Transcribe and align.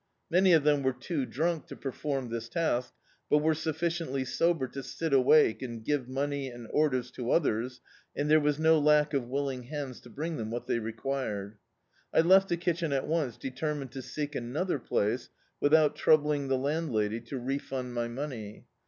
Many 0.31 0.53
of 0.53 0.63
them 0.63 0.81
were 0.81 0.93
too 0.93 1.27
drunk 1.27 1.67
to 1.67 1.75
perform 1.75 2.29
this 2.29 2.49
task, 2.49 2.91
but 3.29 3.37
were 3.37 3.53
sufficiently 3.53 4.25
sober 4.25 4.67
to 4.69 4.81
sit 4.81 5.13
awake 5.13 5.61
and 5.61 5.85
^ve 5.85 6.07
money 6.07 6.49
and 6.49 6.67
orders 6.71 7.11
to 7.11 7.29
others, 7.29 7.81
and 8.15 8.27
there 8.27 8.39
was 8.39 8.57
no 8.57 8.79
lack 8.79 9.13
of 9.13 9.27
willing 9.27 9.65
hands 9.65 9.99
to 9.99 10.09
bring 10.09 10.37
them 10.37 10.49
what 10.49 10.65
they 10.65 10.79
required. 10.79 11.59
I 12.11 12.21
left 12.21 12.49
the 12.49 12.57
kitchen 12.57 12.91
at 12.91 13.05
once, 13.05 13.37
determined 13.37 13.91
to 13.91 14.01
seek 14.01 14.33
another 14.33 14.79
place, 14.79 15.29
without 15.59 15.95
troubling 15.95 16.47
the 16.47 16.57
landlady 16.57 17.21
to 17.21 17.37
refund 17.37 17.93
my 17.93 18.07
money. 18.07 18.65